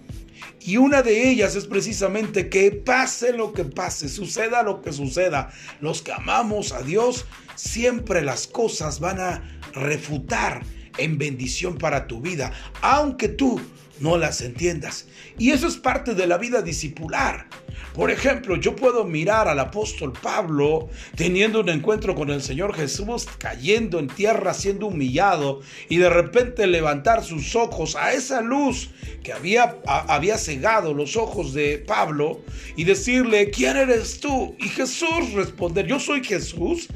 Y 0.60 0.78
una 0.78 1.02
de 1.02 1.30
ellas 1.30 1.54
es 1.54 1.66
precisamente 1.66 2.48
que 2.48 2.72
pase 2.72 3.32
lo 3.32 3.52
que 3.52 3.64
pase, 3.64 4.08
suceda 4.08 4.64
lo 4.64 4.82
que 4.82 4.92
suceda, 4.92 5.50
los 5.80 6.02
que 6.02 6.12
amamos 6.12 6.72
a 6.72 6.82
Dios, 6.82 7.26
siempre 7.54 8.22
las 8.22 8.48
cosas 8.48 8.98
van 8.98 9.20
a 9.20 9.60
refutar 9.72 10.62
en 10.98 11.18
bendición 11.18 11.78
para 11.78 12.08
tu 12.08 12.20
vida, 12.20 12.52
aunque 12.82 13.28
tú 13.28 13.60
no 14.00 14.16
las 14.18 14.40
entiendas. 14.40 15.06
Y 15.38 15.50
eso 15.50 15.66
es 15.66 15.76
parte 15.76 16.14
de 16.14 16.26
la 16.26 16.38
vida 16.38 16.62
discipular. 16.62 17.48
Por 17.94 18.10
ejemplo, 18.10 18.56
yo 18.56 18.76
puedo 18.76 19.04
mirar 19.04 19.48
al 19.48 19.58
apóstol 19.58 20.12
Pablo 20.12 20.90
teniendo 21.14 21.60
un 21.60 21.70
encuentro 21.70 22.14
con 22.14 22.30
el 22.30 22.42
Señor 22.42 22.74
Jesús, 22.74 23.26
cayendo 23.38 23.98
en 23.98 24.08
tierra, 24.08 24.52
siendo 24.52 24.88
humillado, 24.88 25.60
y 25.88 25.96
de 25.96 26.10
repente 26.10 26.66
levantar 26.66 27.24
sus 27.24 27.56
ojos 27.56 27.96
a 27.96 28.12
esa 28.12 28.42
luz 28.42 28.90
que 29.22 29.32
había, 29.32 29.78
había 29.86 30.36
cegado 30.36 30.92
los 30.92 31.16
ojos 31.16 31.54
de 31.54 31.78
Pablo 31.78 32.42
y 32.76 32.84
decirle, 32.84 33.50
¿quién 33.50 33.78
eres 33.78 34.20
tú? 34.20 34.54
Y 34.58 34.68
Jesús 34.68 35.32
responder, 35.34 35.86
yo 35.86 35.98
soy 35.98 36.22
Jesús 36.22 36.88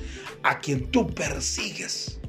a 0.42 0.58
quien 0.58 0.90
tú 0.90 1.06
persigues. 1.06 2.20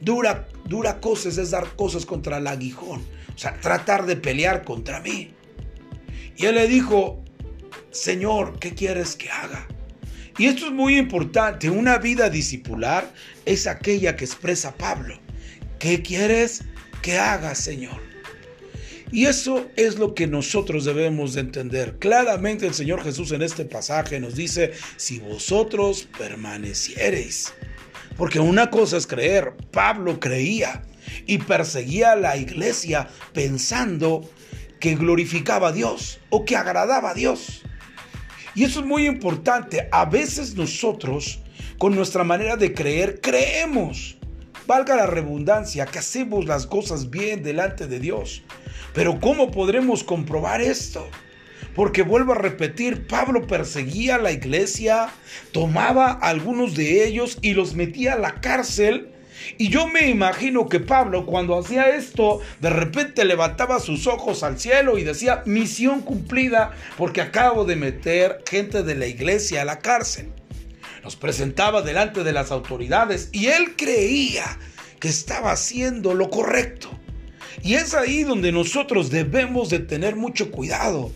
Dura, 0.00 0.48
dura 0.66 1.00
cosas 1.00 1.38
es 1.38 1.52
dar 1.52 1.76
cosas 1.76 2.04
contra 2.04 2.38
el 2.38 2.46
aguijón, 2.46 3.02
o 3.34 3.38
sea, 3.38 3.58
tratar 3.60 4.06
de 4.06 4.16
pelear 4.16 4.64
contra 4.64 5.00
mí. 5.00 5.32
Y 6.36 6.46
él 6.46 6.56
le 6.56 6.68
dijo, 6.68 7.22
Señor, 7.90 8.58
¿qué 8.58 8.74
quieres 8.74 9.16
que 9.16 9.30
haga? 9.30 9.66
Y 10.36 10.46
esto 10.46 10.66
es 10.66 10.72
muy 10.72 10.96
importante. 10.96 11.70
Una 11.70 11.98
vida 11.98 12.28
discipular 12.28 13.12
es 13.44 13.66
aquella 13.66 14.16
que 14.16 14.24
expresa 14.24 14.74
Pablo. 14.76 15.18
¿Qué 15.78 16.02
quieres 16.02 16.64
que 17.02 17.18
haga, 17.18 17.54
Señor? 17.54 18.00
Y 19.12 19.26
eso 19.26 19.70
es 19.76 19.96
lo 19.96 20.14
que 20.14 20.26
nosotros 20.26 20.84
debemos 20.84 21.34
de 21.34 21.42
entender. 21.42 21.98
Claramente 22.00 22.66
el 22.66 22.74
Señor 22.74 23.02
Jesús 23.04 23.30
en 23.30 23.42
este 23.42 23.64
pasaje 23.64 24.18
nos 24.18 24.34
dice, 24.34 24.72
si 24.96 25.20
vosotros 25.20 26.08
permaneciereis. 26.18 27.54
Porque 28.16 28.40
una 28.40 28.70
cosa 28.70 28.96
es 28.96 29.06
creer, 29.06 29.54
Pablo 29.70 30.18
creía 30.18 30.82
y 31.26 31.38
perseguía 31.38 32.12
a 32.12 32.16
la 32.16 32.36
iglesia 32.36 33.08
pensando 33.32 34.28
que 34.80 34.96
glorificaba 34.96 35.68
a 35.68 35.72
Dios 35.72 36.20
o 36.30 36.44
que 36.44 36.56
agradaba 36.56 37.10
a 37.10 37.14
Dios. 37.14 37.62
Y 38.54 38.64
eso 38.64 38.80
es 38.80 38.86
muy 38.86 39.06
importante. 39.06 39.88
A 39.90 40.04
veces 40.04 40.54
nosotros, 40.54 41.40
con 41.78 41.94
nuestra 41.94 42.22
manera 42.22 42.56
de 42.56 42.74
creer, 42.74 43.20
creemos, 43.20 44.16
valga 44.66 44.94
la 44.94 45.06
redundancia, 45.06 45.86
que 45.86 45.98
hacemos 45.98 46.44
las 46.44 46.66
cosas 46.66 47.10
bien 47.10 47.42
delante 47.42 47.86
de 47.86 47.98
Dios. 47.98 48.42
Pero 48.92 49.18
¿cómo 49.20 49.50
podremos 49.50 50.04
comprobar 50.04 50.60
esto? 50.60 51.08
Porque 51.74 52.02
vuelvo 52.02 52.32
a 52.32 52.38
repetir, 52.38 53.06
Pablo 53.06 53.46
perseguía 53.46 54.16
a 54.16 54.20
la 54.20 54.32
iglesia, 54.32 55.08
tomaba 55.50 56.12
a 56.12 56.28
algunos 56.28 56.74
de 56.74 57.06
ellos 57.06 57.38
y 57.40 57.54
los 57.54 57.74
metía 57.74 58.12
a 58.12 58.18
la 58.18 58.40
cárcel 58.40 59.13
y 59.58 59.68
yo 59.68 59.86
me 59.86 60.08
imagino 60.08 60.68
que 60.68 60.80
Pablo 60.80 61.26
cuando 61.26 61.58
hacía 61.58 61.96
esto, 61.96 62.40
de 62.60 62.70
repente 62.70 63.24
levantaba 63.24 63.80
sus 63.80 64.06
ojos 64.06 64.42
al 64.42 64.58
cielo 64.58 64.98
y 64.98 65.04
decía, 65.04 65.42
misión 65.46 66.00
cumplida 66.00 66.72
porque 66.96 67.20
acabo 67.20 67.64
de 67.64 67.76
meter 67.76 68.42
gente 68.48 68.82
de 68.82 68.94
la 68.94 69.06
iglesia 69.06 69.62
a 69.62 69.64
la 69.64 69.78
cárcel. 69.78 70.32
Nos 71.02 71.16
presentaba 71.16 71.82
delante 71.82 72.24
de 72.24 72.32
las 72.32 72.50
autoridades 72.50 73.28
y 73.32 73.46
él 73.46 73.76
creía 73.76 74.58
que 75.00 75.08
estaba 75.08 75.52
haciendo 75.52 76.14
lo 76.14 76.30
correcto. 76.30 76.90
Y 77.62 77.74
es 77.74 77.94
ahí 77.94 78.24
donde 78.24 78.52
nosotros 78.52 79.10
debemos 79.10 79.70
de 79.70 79.80
tener 79.80 80.16
mucho 80.16 80.50
cuidado 80.50 81.12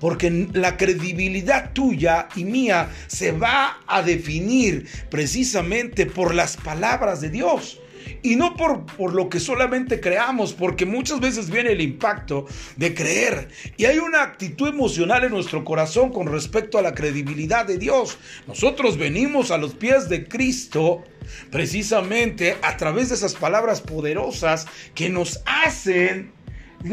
porque 0.00 0.48
la 0.52 0.76
credibilidad 0.76 1.72
tuya 1.72 2.28
y 2.36 2.44
mía 2.44 2.90
se 3.06 3.32
va 3.32 3.80
a 3.86 4.02
definir 4.02 4.86
precisamente 5.10 6.06
por 6.06 6.34
las 6.34 6.56
palabras 6.56 7.20
de 7.20 7.30
Dios. 7.30 7.80
Y 8.22 8.36
no 8.36 8.54
por, 8.54 8.86
por, 8.86 9.14
lo 9.14 9.28
que 9.28 9.40
solamente 9.40 10.00
creamos, 10.00 10.52
porque 10.52 10.86
muchas 10.86 11.20
veces 11.20 11.50
viene 11.50 11.72
el 11.72 11.80
impacto 11.80 12.46
de 12.76 12.94
creer. 12.94 13.48
Y 13.76 13.84
hay 13.84 13.98
una 13.98 14.22
actitud 14.22 14.68
emocional 14.68 15.24
en 15.24 15.32
nuestro 15.32 15.64
corazón 15.64 16.12
con 16.12 16.26
respecto 16.28 16.78
a 16.78 16.82
la 16.82 16.94
credibilidad 16.94 17.66
de 17.66 17.78
Dios. 17.78 18.16
Nosotros 18.46 18.96
venimos 18.96 19.50
a 19.50 19.58
los 19.58 19.74
pies 19.74 20.08
de 20.08 20.28
Cristo 20.28 21.02
precisamente 21.50 22.56
a 22.62 22.76
través 22.76 23.08
de 23.08 23.16
esas 23.16 23.34
palabras 23.34 23.80
poderosas 23.80 24.66
que 24.94 25.08
nos 25.08 25.42
hacen 25.44 26.32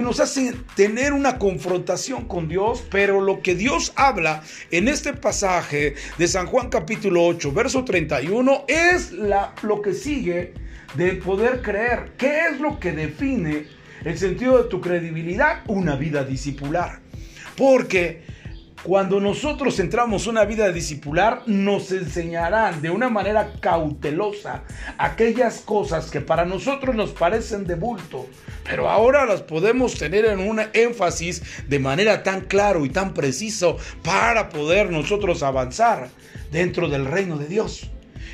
nos 0.02 0.20
hace 0.20 0.54
tener 0.76 1.14
una 1.14 1.38
confrontación 1.38 2.26
con 2.26 2.48
Dios, 2.48 2.84
pero 2.90 3.22
lo 3.22 3.42
que 3.42 3.56
Dios 3.56 3.94
habla 3.96 4.44
en 4.72 4.88
este 4.88 5.14
pasaje 5.14 5.96
de 6.18 6.28
San 6.28 6.48
Juan 6.48 6.70
capítulo 6.70 7.26
8, 7.26 7.52
verso 7.52 7.84
31, 7.84 8.66
es 8.68 9.12
lo 9.12 9.82
que 9.82 9.94
sigue 9.94 10.54
de 10.96 11.14
poder 11.14 11.62
creer. 11.62 12.14
¿Qué 12.18 12.48
es 12.52 12.60
lo 12.60 12.80
que 12.80 12.92
define 12.92 13.68
el 14.04 14.18
sentido 14.18 14.64
de 14.64 14.70
tu 14.70 14.82
credibilidad? 14.82 15.62
Una 15.68 15.96
vida 15.96 16.24
discipular. 16.24 17.00
Porque 17.56 18.24
cuando 18.84 19.22
nosotros 19.22 19.80
entramos 19.80 20.28
una 20.28 20.44
vida 20.44 20.70
discipular, 20.70 21.44
nos 21.46 21.92
enseñarán 21.94 22.82
de 22.82 22.90
una 22.90 23.10
manera 23.10 23.54
cautelosa 23.62 24.64
aquellas 24.98 25.62
cosas 25.62 26.12
que 26.12 26.20
para 26.20 26.44
nosotros 26.44 26.94
nos 26.94 27.12
parecen 27.12 27.66
de 27.66 27.76
bulto, 27.76 28.28
pero 28.66 28.90
ahora 28.90 29.26
las 29.26 29.42
podemos 29.42 29.98
tener 29.98 30.26
en 30.26 30.40
un 30.40 30.62
énfasis 30.74 31.42
de 31.70 31.80
manera 31.80 32.24
tan 32.24 32.42
claro 32.42 32.86
y 32.86 32.90
tan 32.90 33.14
preciso 33.14 33.78
para 34.04 34.50
poder 34.50 34.92
nosotros 34.92 35.44
avanzar 35.44 36.10
dentro 36.52 36.90
del 36.90 37.06
reino 37.06 37.38
de 37.38 37.48
Dios. 37.48 37.90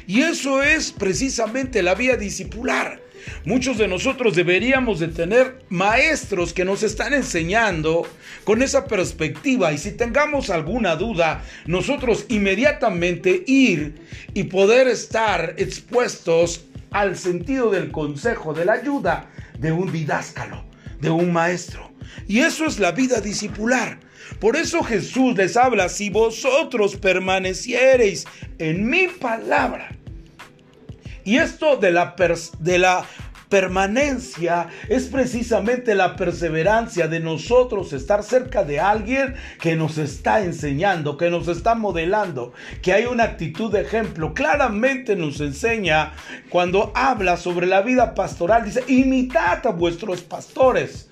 Y 0.10 0.24
eso 0.24 0.64
es 0.64 0.92
precisamente 0.92 1.84
la 1.84 1.94
vía 1.94 2.18
discipular. 2.18 3.00
Muchos 3.46 3.78
de 3.78 3.88
nosotros 3.88 4.36
deberíamos 4.36 5.00
de 5.00 5.10
tener 5.10 5.64
maestros 5.70 6.52
que 6.52 6.66
nos 6.66 6.82
están 6.82 7.14
enseñando 7.14 8.08
con 8.44 8.64
esa 8.64 8.86
perspectiva 8.88 9.72
y 9.72 9.78
si 9.78 9.92
tengamos 9.92 10.50
alguna 10.50 10.96
duda, 10.96 11.44
nosotros 11.68 12.26
inmediatamente 12.28 13.44
ir 13.46 14.02
y 14.34 14.46
poder 14.46 14.88
estar 14.88 15.54
expuestos 15.58 16.66
al 16.90 17.16
sentido 17.16 17.70
del 17.70 17.92
consejo, 17.92 18.56
de 18.56 18.66
la 18.66 18.74
ayuda 18.74 19.30
de 19.60 19.72
un 19.72 19.92
didáscalo, 19.92 20.66
de 21.00 21.12
un 21.12 21.32
maestro. 21.32 21.92
Y 22.28 22.40
eso 22.40 22.66
es 22.66 22.80
la 22.80 22.94
vida 22.94 23.22
discipular. 23.22 24.00
Por 24.40 24.56
eso 24.56 24.84
Jesús 24.84 25.36
les 25.36 25.56
habla, 25.56 25.88
si 25.88 26.10
vosotros 26.10 26.96
permaneciereis 26.96 28.26
en 28.58 28.90
mi 28.90 29.08
palabra. 29.08 29.99
Y 31.24 31.38
esto 31.38 31.78
de 31.78 31.92
la, 31.92 32.16
de 32.60 32.80
la 32.80 33.06
permanencia 33.50 34.68
es 34.88 35.08
precisamente 35.08 35.96
la 35.96 36.16
perseverancia 36.16 37.08
de 37.08 37.20
nosotros 37.20 37.92
estar 37.94 38.24
cerca 38.24 38.64
de 38.64 38.80
alguien 38.80 39.36
que 39.60 39.76
nos 39.76 39.98
está 39.98 40.44
enseñando, 40.44 41.18
que 41.18 41.30
nos 41.30 41.48
está 41.48 41.76
modelando, 41.76 42.54
que 42.82 42.94
hay 42.94 43.06
una 43.06 43.24
actitud 43.24 43.72
de 43.72 43.82
ejemplo. 43.82 44.34
Claramente 44.34 45.16
nos 45.16 45.42
enseña 45.42 46.14
cuando 46.50 46.92
habla 46.96 47.38
sobre 47.38 47.66
la 47.68 47.82
vida 47.82 48.14
pastoral, 48.14 48.64
dice, 48.64 48.84
imitad 48.88 49.66
a 49.66 49.72
vuestros 49.72 50.22
pastores, 50.22 51.10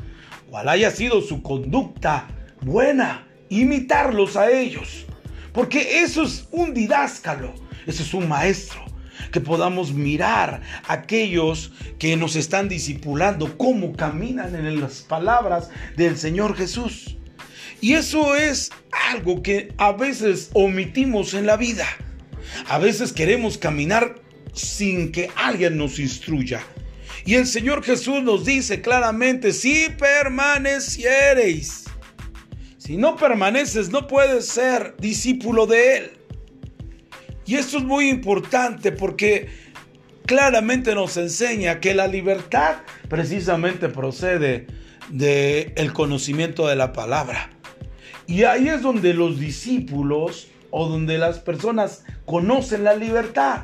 cual 0.50 0.70
haya 0.70 0.92
sido 0.92 1.22
su 1.22 1.42
conducta 1.42 2.28
buena, 2.62 3.28
imitarlos 3.50 4.38
a 4.38 4.52
ellos. 4.52 5.06
Porque 5.52 6.02
eso 6.02 6.22
es 6.22 6.48
un 6.52 6.74
didáscalo, 6.76 7.52
eso 7.88 8.04
es 8.04 8.14
un 8.14 8.28
maestro 8.28 8.87
que 9.32 9.42
podamos 9.42 9.94
mirar 9.94 10.62
a 10.88 10.94
aquellos 10.94 11.72
que 12.00 12.16
nos 12.16 12.36
están 12.36 12.70
discipulando, 12.70 13.58
cómo 13.58 13.94
caminan 13.94 14.56
en 14.56 14.80
las 14.82 15.02
palabras 15.02 15.70
del 15.96 16.18
Señor 16.18 16.56
Jesús. 16.56 17.18
Y 17.82 17.94
eso 17.94 18.36
es 18.36 18.72
algo 19.12 19.44
que 19.44 19.74
a 19.78 19.92
veces 19.92 20.50
omitimos 20.54 21.34
en 21.34 21.46
la 21.46 21.58
vida. 21.58 21.86
A 22.68 22.80
veces 22.80 23.14
queremos 23.14 23.58
caminar 23.58 24.16
sin 24.54 25.12
que 25.12 25.30
alguien 25.36 25.78
nos 25.78 26.00
instruya. 26.00 26.64
Y 27.26 27.36
el 27.36 27.46
Señor 27.46 27.84
Jesús 27.84 28.24
nos 28.24 28.46
dice 28.46 28.82
claramente, 28.82 29.52
si 29.54 29.90
permaneciereis. 29.90 31.84
Si 32.78 32.96
no 32.98 33.18
permaneces, 33.18 33.90
no 33.90 34.08
puedes 34.08 34.48
ser 34.48 34.96
discípulo 34.98 35.68
de 35.68 35.98
Él. 35.98 36.17
Y 37.48 37.56
esto 37.56 37.78
es 37.78 37.84
muy 37.86 38.10
importante 38.10 38.92
porque 38.92 39.48
claramente 40.26 40.94
nos 40.94 41.16
enseña 41.16 41.80
que 41.80 41.96
la 41.96 42.06
libertad 42.08 42.76
precisamente 43.08 43.88
procede 43.88 44.68
del 45.10 45.72
el 45.78 45.94
conocimiento 45.94 46.68
de 46.68 46.76
la 46.76 46.92
palabra. 46.92 47.50
Y 48.28 48.44
ahí 48.44 48.68
es 48.68 48.82
donde 48.82 49.14
los 49.14 49.40
discípulos 49.40 50.50
o 50.70 50.90
donde 50.90 51.18
las 51.18 51.40
personas 51.40 52.04
conocen 52.26 52.84
la 52.84 52.94
libertad. 52.94 53.62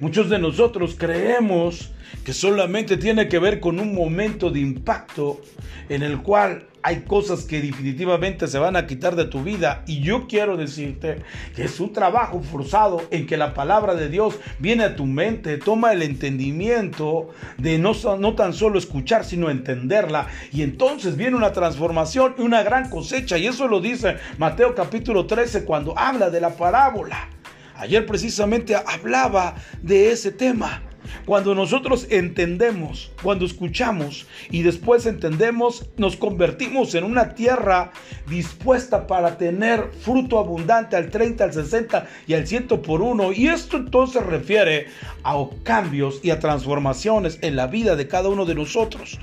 Muchos 0.00 0.28
de 0.28 0.38
nosotros 0.38 0.94
creemos 0.98 1.90
que 2.24 2.32
solamente 2.32 2.96
tiene 2.96 3.28
que 3.28 3.38
ver 3.38 3.60
con 3.60 3.80
un 3.80 3.94
momento 3.94 4.50
de 4.50 4.60
impacto 4.60 5.40
en 5.88 6.02
el 6.02 6.22
cual 6.22 6.66
hay 6.82 7.02
cosas 7.02 7.44
que 7.44 7.60
definitivamente 7.60 8.46
se 8.46 8.58
van 8.58 8.76
a 8.76 8.86
quitar 8.86 9.16
de 9.16 9.24
tu 9.24 9.42
vida 9.42 9.82
y 9.86 10.00
yo 10.00 10.26
quiero 10.26 10.56
decirte 10.56 11.22
que 11.54 11.64
es 11.64 11.80
un 11.80 11.92
trabajo 11.92 12.40
forzado 12.42 13.02
en 13.10 13.26
que 13.26 13.36
la 13.36 13.54
palabra 13.54 13.94
de 13.94 14.08
Dios 14.08 14.38
viene 14.58 14.84
a 14.84 14.96
tu 14.96 15.04
mente, 15.04 15.58
toma 15.58 15.92
el 15.92 16.02
entendimiento 16.02 17.30
de 17.56 17.78
no, 17.78 17.94
tan 18.34 18.52
solo 18.52 18.78
escuchar 18.78 19.24
sino 19.24 19.50
entenderla 19.50 20.28
y 20.52 20.62
entonces 20.62 21.16
viene 21.16 21.36
una 21.36 21.52
transformación 21.52 22.34
y 22.38 22.42
una 22.42 22.62
gran 22.62 22.88
cosecha 22.90 23.38
y 23.38 23.46
eso 23.46 23.66
lo 23.68 23.80
dice 23.80 24.16
Mateo 24.38 24.74
capítulo 24.74 25.26
13 25.26 25.64
cuando 25.64 25.98
habla 25.98 26.30
de 26.30 26.40
la 26.40 26.50
parábola. 26.56 27.28
Ayer 27.76 28.06
precisamente 28.06 28.74
hablaba 28.74 29.54
de 29.82 30.10
ese 30.10 30.32
tema. 30.32 30.87
Cuando 31.24 31.54
nosotros 31.54 32.06
entendemos, 32.10 33.10
cuando 33.22 33.44
escuchamos 33.44 34.26
y 34.50 34.62
después 34.62 35.06
entendemos, 35.06 35.86
nos 35.96 36.16
convertimos 36.16 36.94
en 36.94 37.04
una 37.04 37.34
tierra 37.34 37.92
dispuesta 38.28 39.06
para 39.06 39.38
tener 39.38 39.90
fruto 40.00 40.38
abundante 40.38 40.96
al 40.96 41.10
30, 41.10 41.44
al 41.44 41.52
60 41.52 42.06
y 42.26 42.34
al 42.34 42.46
100 42.46 42.68
por 42.82 43.02
uno. 43.02 43.32
Y 43.32 43.48
esto 43.48 43.76
entonces 43.76 44.24
refiere 44.24 44.86
a 45.24 45.36
cambios 45.62 46.20
y 46.22 46.30
a 46.30 46.40
transformaciones 46.40 47.38
en 47.42 47.56
la 47.56 47.66
vida 47.66 47.96
de 47.96 48.08
cada 48.08 48.28
uno 48.28 48.44
de 48.44 48.54
nosotros. 48.54 49.18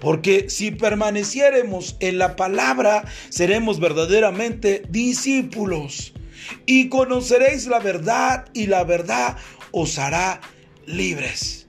Porque 0.00 0.48
si 0.48 0.70
permaneciéremos 0.70 1.96
en 2.00 2.18
la 2.18 2.36
palabra, 2.36 3.04
seremos 3.28 3.80
verdaderamente 3.80 4.82
discípulos. 4.88 6.14
Y 6.64 6.88
conoceréis 6.88 7.66
la 7.66 7.80
verdad 7.80 8.46
y 8.54 8.66
la 8.66 8.84
verdad 8.84 9.36
os 9.72 9.98
hará 9.98 10.40
libres. 10.92 11.68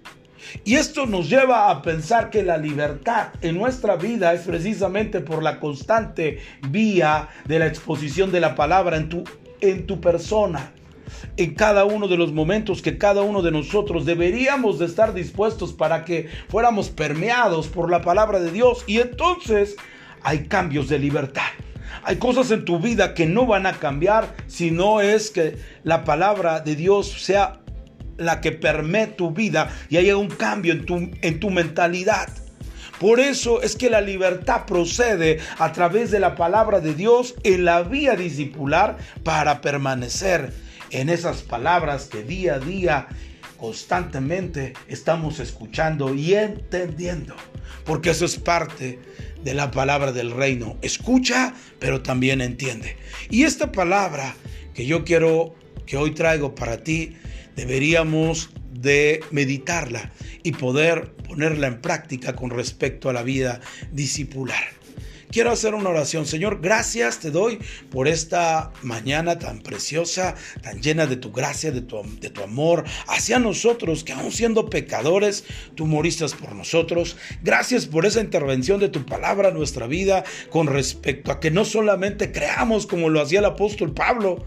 Y 0.64 0.76
esto 0.76 1.06
nos 1.06 1.30
lleva 1.30 1.70
a 1.70 1.82
pensar 1.82 2.30
que 2.30 2.44
la 2.44 2.58
libertad 2.58 3.30
en 3.42 3.58
nuestra 3.58 3.96
vida 3.96 4.34
es 4.34 4.42
precisamente 4.42 5.22
por 5.22 5.42
la 5.42 5.60
constante 5.60 6.40
vía 6.70 7.30
de 7.46 7.60
la 7.60 7.68
exposición 7.68 8.32
de 8.32 8.42
la 8.42 8.56
palabra 8.56 8.98
en 8.98 9.10
tu, 9.10 9.24
en 9.62 9.88
tu 9.88 10.02
persona. 10.02 10.74
En 11.38 11.56
cada 11.56 11.86
uno 11.86 12.08
de 12.08 12.18
los 12.18 12.32
momentos 12.34 12.82
que 12.82 12.98
cada 12.98 13.22
uno 13.22 13.42
de 13.42 13.52
nosotros 13.52 14.06
deberíamos 14.06 14.80
de 14.80 14.86
estar 14.86 15.14
dispuestos 15.14 15.74
para 15.74 16.04
que 16.04 16.30
fuéramos 16.50 16.90
permeados 16.90 17.68
por 17.68 17.90
la 17.90 18.02
palabra 18.02 18.40
de 18.40 18.52
Dios. 18.52 18.84
Y 18.88 19.00
entonces 19.00 19.76
hay 20.24 20.48
cambios 20.48 20.90
de 20.90 21.00
libertad. 21.00 21.48
Hay 22.04 22.18
cosas 22.18 22.50
en 22.52 22.66
tu 22.66 22.80
vida 22.80 23.14
que 23.14 23.26
no 23.26 23.46
van 23.46 23.66
a 23.66 23.74
cambiar 23.74 24.36
si 24.48 24.72
no 24.72 25.02
es 25.02 25.30
que 25.30 25.58
la 25.84 26.04
palabra 26.04 26.60
de 26.60 26.76
Dios 26.76 27.24
sea 27.24 27.61
la 28.26 28.42
que 28.42 28.52
permee 28.52 29.08
tu 29.08 29.32
vida 29.32 29.70
y 29.90 29.98
haya 29.98 30.18
un 30.18 30.30
cambio 30.30 30.74
en 30.74 30.86
tu, 30.86 31.12
en 31.22 31.40
tu 31.40 31.50
mentalidad. 31.50 32.30
Por 33.00 33.20
eso 33.20 33.64
es 33.64 33.76
que 33.76 33.90
la 33.90 34.00
libertad 34.00 34.66
procede 34.68 35.40
a 35.58 35.72
través 35.72 36.12
de 36.12 36.20
la 36.20 36.36
palabra 36.36 36.82
de 36.82 36.94
Dios 36.94 37.34
en 37.44 37.66
la 37.66 37.82
vía 37.82 38.16
discipular 38.16 38.98
para 39.24 39.60
permanecer 39.60 40.54
en 40.92 41.10
esas 41.10 41.42
palabras 41.42 42.06
que 42.06 42.22
día 42.22 42.56
a 42.56 42.60
día 42.60 43.08
constantemente 43.58 44.74
estamos 44.88 45.40
escuchando 45.40 46.14
y 46.14 46.36
entendiendo. 46.36 47.36
Porque 47.86 48.12
eso 48.12 48.26
es 48.26 48.38
parte 48.38 49.00
de 49.44 49.54
la 49.54 49.72
palabra 49.72 50.12
del 50.12 50.32
reino. 50.32 50.78
Escucha, 50.82 51.54
pero 51.80 52.02
también 52.02 52.42
entiende. 52.42 52.98
Y 53.30 53.44
esta 53.44 53.72
palabra 53.72 54.36
que 54.74 54.86
yo 54.86 55.04
quiero 55.04 55.56
que 55.86 55.98
hoy 55.98 56.12
traigo 56.12 56.56
para 56.56 56.84
ti 56.84 57.18
deberíamos 57.56 58.50
de 58.72 59.24
meditarla 59.32 60.12
y 60.44 60.54
poder 60.54 61.14
ponerla 61.28 61.68
en 61.68 61.82
práctica 61.82 62.36
con 62.36 62.50
respecto 62.50 63.10
a 63.10 63.14
la 63.14 63.24
vida 63.24 63.62
discipular. 63.92 64.82
Quiero 65.32 65.50
hacer 65.50 65.76
una 65.76 65.90
oración. 65.90 66.26
Señor, 66.26 66.60
gracias 66.62 67.20
te 67.20 67.32
doy 67.32 67.60
por 67.90 68.10
esta 68.10 68.74
mañana 68.82 69.40
tan 69.40 69.62
preciosa, 69.62 70.36
tan 70.62 70.82
llena 70.82 71.08
de 71.08 71.16
tu 71.16 71.32
gracia, 71.32 71.72
de 71.72 71.80
tu, 71.80 72.02
de 72.20 72.30
tu 72.30 72.44
amor 72.44 72.84
hacia 73.08 73.40
nosotros, 73.40 74.04
que 74.04 74.12
aún 74.12 74.34
siendo 74.34 74.70
pecadores, 74.70 75.46
tú 75.76 75.86
moriste 75.86 76.26
por 76.38 76.54
nosotros. 76.54 77.16
Gracias 77.42 77.86
por 77.86 78.06
esa 78.06 78.20
intervención 78.20 78.82
de 78.82 78.90
tu 78.90 79.06
palabra 79.06 79.50
en 79.50 79.56
nuestra 79.56 79.88
vida 79.88 80.26
con 80.50 80.68
respecto 80.68 81.32
a 81.32 81.40
que 81.40 81.50
no 81.50 81.64
solamente 81.64 82.34
creamos 82.34 82.86
como 82.86 83.08
lo 83.08 83.22
hacía 83.22 83.40
el 83.40 83.46
apóstol 83.46 83.94
Pablo, 83.94 84.44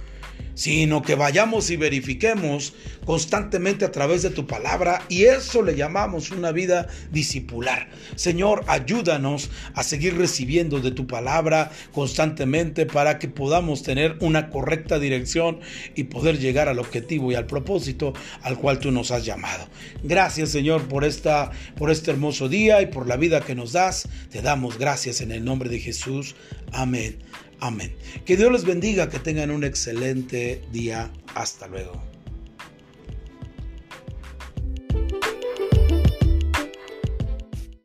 sino 0.55 1.03
que 1.03 1.15
vayamos 1.15 1.71
y 1.71 1.77
verifiquemos 1.77 2.75
constantemente 3.05 3.85
a 3.85 3.93
través 3.93 4.23
de 4.23 4.31
tu 4.31 4.47
palabra 4.47 5.03
y 5.09 5.25
eso 5.25 5.63
le 5.63 5.77
llamamos 5.77 6.31
una 6.31 6.53
vida 6.53 6.89
discipular. 7.11 7.89
Señor, 8.17 8.65
ayúdanos 8.67 9.51
a 9.75 9.83
seguir 9.83 10.17
recibiendo 10.17 10.81
de 10.81 10.91
tu 10.91 11.07
palabra 11.07 11.71
constantemente 11.93 12.87
para 12.87 13.19
que 13.19 13.29
podamos 13.29 13.83
tener 13.83 14.17
una 14.21 14.51
correcta 14.51 14.99
dirección 14.99 15.61
y 15.95 16.05
poder 16.05 16.39
llegar 16.39 16.69
al 16.69 16.79
objetivo 16.79 17.33
y 17.33 17.35
al 17.35 17.47
propósito 17.47 18.15
al 18.43 18.59
cual 18.59 18.79
tú 18.79 18.91
nos 18.91 19.11
has 19.11 19.25
llamado. 19.25 19.69
Gracias, 20.03 20.51
Señor, 20.51 20.89
por 20.89 21.05
esta 21.05 21.51
por 21.77 21.91
este 21.91 22.11
hermoso 22.11 22.49
día 22.49 22.81
y 22.83 22.87
por 22.87 23.07
la 23.07 23.17
vida 23.17 23.41
que 23.41 23.55
nos 23.55 23.73
das. 23.73 24.09
Te 24.31 24.43
damos 24.43 24.79
gracias 24.79 25.21
en 25.21 25.33
el 25.33 25.45
nombre 25.45 25.69
de 25.69 25.79
Jesús. 25.79 26.35
Amén. 26.73 27.19
Amén. 27.65 27.97
Que 28.27 28.37
Dios 28.37 28.53
les 28.53 28.67
bendiga, 28.67 29.09
que 29.09 29.19
tengan 29.19 29.51
un 29.51 29.65
excelente 29.65 30.63
día. 30.71 31.11
Hasta 31.35 31.67
luego. 31.67 32.14